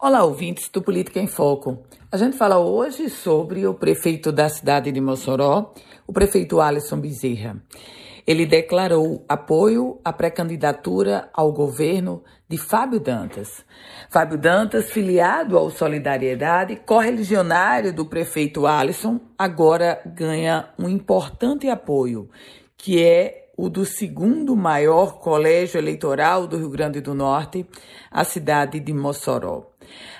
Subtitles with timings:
[0.00, 1.78] Olá, ouvintes do Política em Foco.
[2.12, 5.72] A gente fala hoje sobre o prefeito da cidade de Mossoró,
[6.06, 7.56] o prefeito Alisson Bezerra.
[8.26, 13.64] Ele declarou apoio à pré-candidatura ao governo de Fábio Dantas.
[14.08, 22.30] Fábio Dantas, filiado ao Solidariedade, correligionário do prefeito Alisson, agora ganha um importante apoio,
[22.76, 27.66] que é o do segundo maior colégio eleitoral do Rio Grande do Norte,
[28.10, 29.70] a cidade de Mossoró.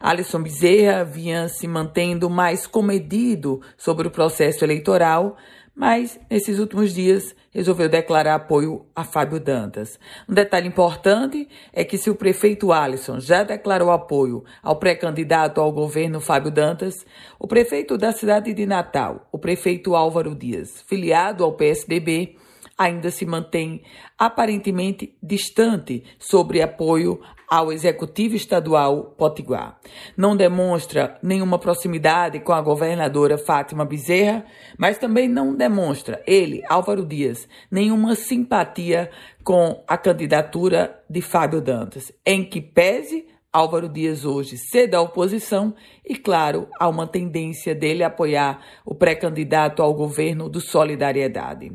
[0.00, 5.36] Alisson Bezerra vinha se mantendo mais comedido sobre o processo eleitoral,
[5.74, 9.98] mas nesses últimos dias resolveu declarar apoio a Fábio Dantas.
[10.28, 15.72] Um detalhe importante é que se o prefeito Alisson já declarou apoio ao pré-candidato ao
[15.72, 17.04] governo Fábio Dantas,
[17.38, 22.36] o prefeito da cidade de Natal, o prefeito Álvaro Dias, filiado ao PSDB,
[22.80, 23.82] ainda se mantém
[24.18, 29.78] aparentemente distante sobre apoio ao executivo estadual potiguar.
[30.16, 34.46] Não demonstra nenhuma proximidade com a governadora Fátima Bezerra,
[34.78, 39.10] mas também não demonstra ele, Álvaro Dias, nenhuma simpatia
[39.44, 45.74] com a candidatura de Fábio Dantas, em que pese Álvaro Dias hoje ser da oposição
[46.02, 51.72] e, claro, há uma tendência dele apoiar o pré-candidato ao governo do Solidariedade.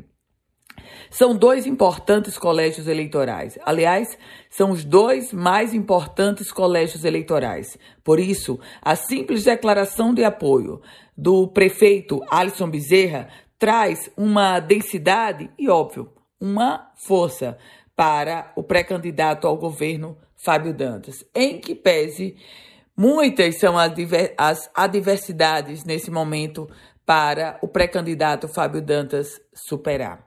[1.10, 3.58] São dois importantes colégios eleitorais.
[3.64, 4.16] Aliás,
[4.50, 7.76] são os dois mais importantes colégios eleitorais.
[8.02, 10.80] Por isso, a simples declaração de apoio
[11.16, 17.56] do prefeito Alisson Bezerra traz uma densidade e, óbvio, uma força
[17.94, 22.36] para o pré-candidato ao governo Fábio Dantas, em que pese
[22.94, 26.68] muitas são as adversidades nesse momento
[27.06, 30.26] para o pré-candidato Fábio Dantas superar.